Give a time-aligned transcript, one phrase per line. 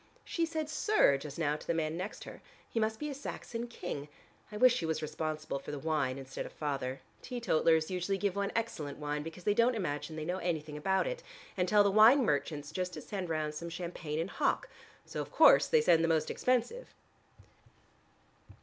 [0.25, 2.41] She said 'sir' just now to the man next her.
[2.67, 4.07] He must be a Saxon king.
[4.51, 8.51] I wish she was responsible for the wine instead of father: teetotalers usually give one
[8.55, 11.21] excellent wine, because they don't imagine they know anything about it,
[11.55, 14.69] and tell the wine merchants just to send round some champagne and hock.
[15.05, 16.95] So of course they send the most expensive."